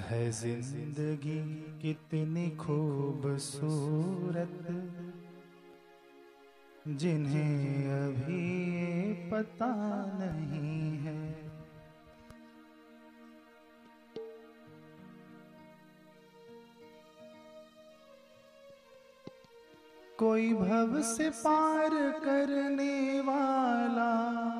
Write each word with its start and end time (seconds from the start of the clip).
है 0.00 0.30
ज़िंदगी 0.32 1.40
कितनी 1.82 2.50
खूबसूरत, 2.56 4.66
जिन्हें 6.88 7.90
अभी 7.92 9.12
पता 9.30 9.70
नहीं 10.14 10.98
है। 10.98 11.18
कोई 20.18 20.52
भव 20.54 21.00
से 21.02 21.30
पार 21.36 21.90
करने 22.24 23.20
वाला 23.20 24.59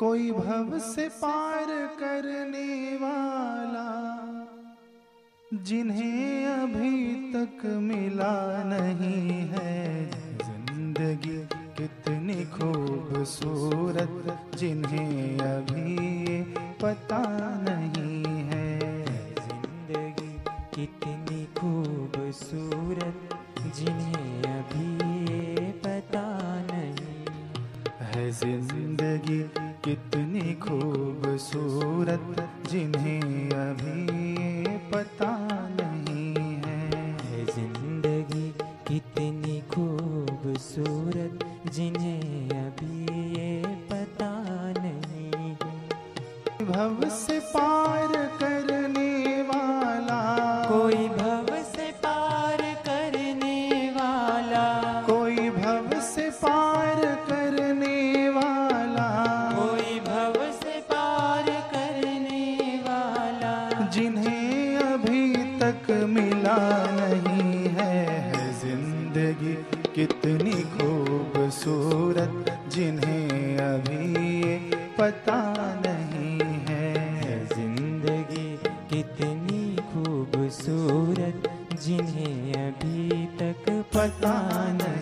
कोई 0.00 0.30
भव 0.30 0.78
से 0.78 1.08
पार 1.14 1.66
करने 2.00 2.96
वाला, 2.96 3.88
जिन्हें 5.52 6.46
अभी 6.46 7.14
तक 7.32 7.64
मिला 7.82 8.32
नहीं 8.64 9.30
है। 9.50 10.06
ज़िंदगी 10.38 11.36
कितनी 11.78 12.44
खूबसूरत, 12.54 14.14
जिन्हें 14.56 15.38
अभी 15.38 16.42
पता 16.82 17.22
नहीं 17.60 18.24
है। 18.24 18.78
ज़िंदगी 19.36 20.32
कितनी 20.74 21.44
खूबसूरत, 21.58 23.36
जिन्हें 23.76 24.42
अभी 24.52 25.72
पता 25.84 26.26
नहीं 26.72 27.24
है। 28.02 28.30
ज़िंदगी 28.32 29.69
कितनी 29.84 30.52
खूबसूरत 30.54 32.26
जिन्हें 32.70 33.50
अभी 33.50 34.00
पता 34.90 35.30
नहीं 35.70 36.34
है। 36.64 37.44
ज़िंदगी 37.46 38.48
कितनी 38.88 39.60
खूबसूरत 39.70 41.44
जिन्हें 41.74 42.50
अभी 42.58 42.98
ये 43.38 43.62
पता 43.92 44.30
नहीं 44.78 45.54
है। 45.62 46.66
भव 46.66 47.08
से 47.16 47.38
पार 47.54 48.19
जिन्हें 63.88 64.76
अभी 64.76 65.34
तक 65.58 65.90
मिला 66.08 66.56
नहीं 66.90 67.68
है 67.68 67.80
है 67.80 68.52
ज़िंदगी 68.60 69.54
कितनी 69.94 70.52
खूबसूरत, 70.52 72.44
जिन्हें 72.74 73.58
अभी 73.58 74.58
पता 74.98 75.40
नहीं 75.86 76.38
है 76.68 77.46
ज़िंदगी 77.46 78.48
कितनी 78.92 79.76
खूबसूरत, 79.90 81.50
जिन्हें 81.82 82.54
अभी 82.54 83.26
तक 83.36 83.70
पता 83.96 84.34
नहीं 84.72 84.99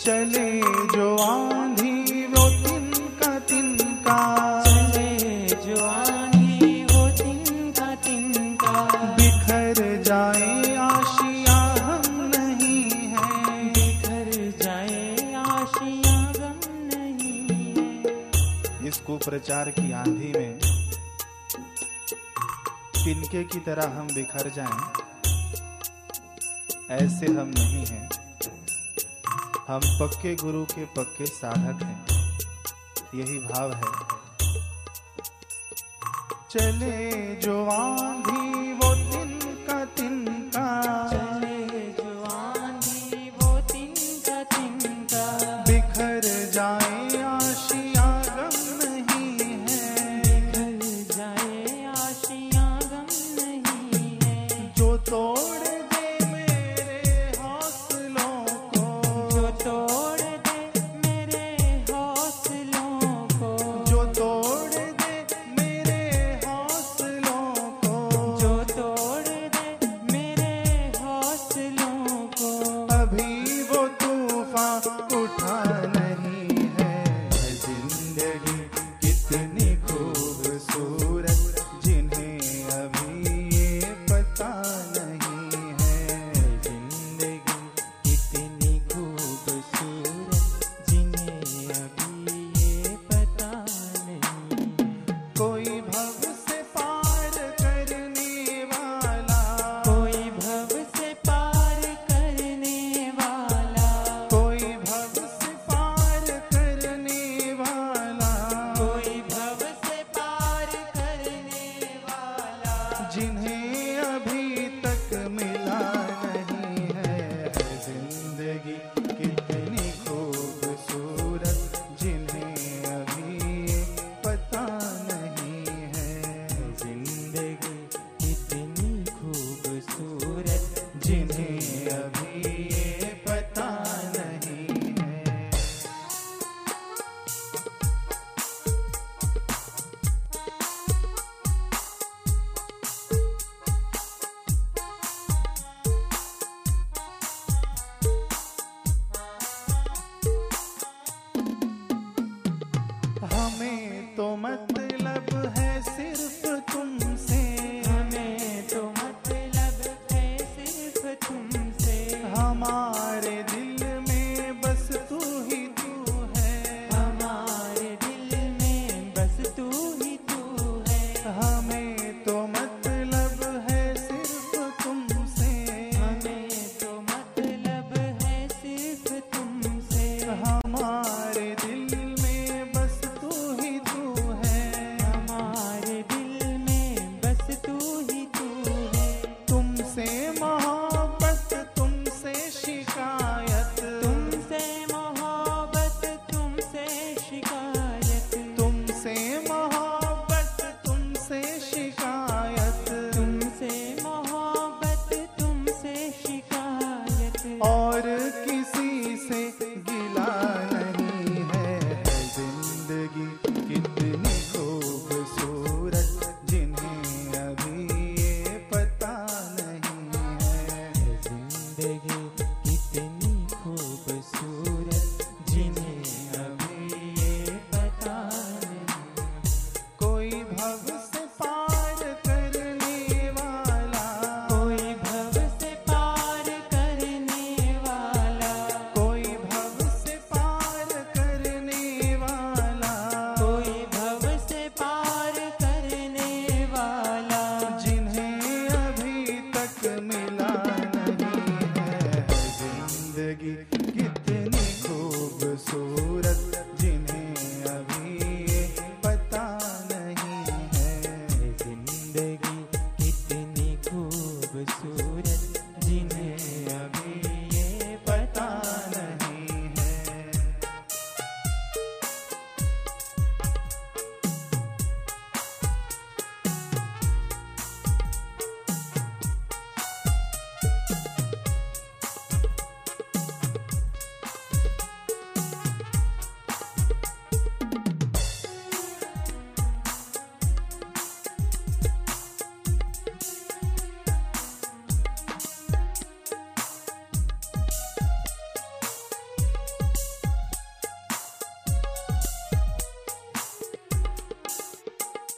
चले 0.00 0.50
जो 0.92 1.06
आंधी 1.16 2.26
वो 2.26 2.44
तिनका 2.62 3.38
तिनका। 3.38 4.18
चले 4.62 5.10
जो 5.56 5.84
आंधी 5.84 6.80
हो 6.82 7.02
तिनका 7.18 7.88
तिनका। 7.94 8.72
बिखर 9.16 10.02
जाए 10.02 10.76
आशिया 10.76 11.58
हम 11.82 12.06
नहीं 12.36 12.82
है। 13.12 13.26
बिखर 13.68 14.30
जाए 14.62 15.34
आशियाँ 15.34 16.32
गम 16.32 16.60
नहीं 16.94 17.44
है। 17.58 18.88
इस 18.88 18.96
कुप्रचार 19.00 19.70
की 19.70 19.92
आंधी 19.92 20.32
में 20.38 20.58
तिनके 23.04 23.44
की 23.44 23.60
तरह 23.60 23.98
हम 23.98 24.06
बिखर 24.14 24.50
जाएँ 24.56 24.80
ऐसे 26.90 27.26
हम 27.26 27.48
नहीं 27.58 27.86
हैं। 27.86 28.08
हम 29.70 29.80
पक्के 29.84 30.34
गुरु 30.34 30.64
के 30.64 30.84
पक्के 30.84 31.26
साधक 31.26 31.82
हैं। 31.82 32.06
यही 33.14 33.38
भाव 33.38 33.72
है। 33.72 33.82
चले 36.50 37.36
जो 37.36 37.66
आंधी 37.66 38.69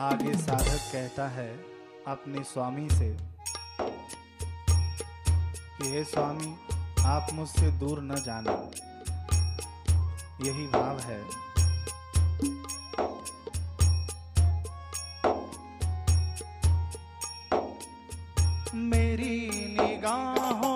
आगे 0.00 0.32
साधक 0.34 0.80
कहता 0.92 1.28
है 1.28 1.48
अपने 2.06 2.42
स्वामी 2.44 2.88
से 2.90 3.16
कि 5.78 5.88
हे 5.90 6.04
स्वामी, 6.04 6.56
आप 7.04 7.26
मुझसे 7.32 7.70
दूर 7.70 8.00
न 8.02 8.16
जाना। 8.16 8.52
यही 10.44 10.66
भाव 10.66 10.98
है। 11.00 11.20
मेरी 18.74 19.36
निगाहों 19.80 20.75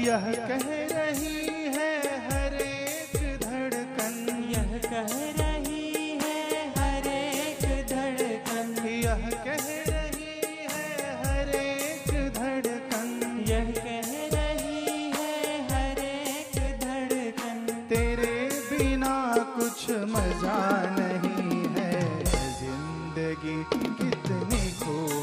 यह 0.00 0.26
कह 0.48 0.62
रही 0.92 1.38
है 1.74 1.92
हर 2.26 2.54
एक 2.56 3.12
धड़कन। 3.42 4.14
यह 4.50 4.70
कह 4.84 5.10
रही 5.40 6.18
है 6.22 6.38
हर 6.76 7.06
एक 7.08 7.62
धड़कन। 7.90 8.70
यह 8.88 9.24
कह 9.44 9.66
रही 9.88 10.32
है 10.70 10.86
हर 11.24 11.50
एक 11.56 12.08
धड़कन। 12.38 13.08
यह 13.50 13.70
कह 13.78 14.10
रही 14.34 15.10
है 15.16 15.34
हर 15.70 16.00
एक 16.00 16.56
धड़कन। 16.84 17.60
तेरे 17.90 18.34
बिना 18.70 19.14
कुछ 19.58 19.80
मज़ा 20.14 20.58
नहीं 20.98 21.62
है। 21.76 21.92
ज़िंदगी 22.60 23.58
कितनी 23.74 24.64
खूब 24.80 25.19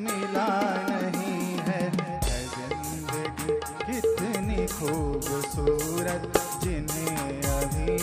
मिला 0.00 0.48
नहीं 1.00 1.58
है। 1.66 1.82
ज़िंदगी 2.24 3.54
कितनी 3.86 4.66
खूबसूरत, 4.66 6.22
जिन्हें 6.64 7.42
अभी 7.50 7.96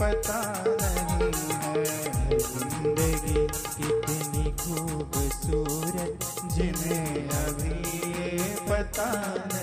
पता 0.00 0.40
नहीं 0.66 1.32
है। 1.62 2.38
ज़िंदगी 2.38 3.46
कितनी 3.76 4.44
खूबसूरत, 4.62 6.10
जिन्हें 6.56 7.28
अभी 7.44 7.76
पता 8.70 9.10
नहीं 9.36 9.55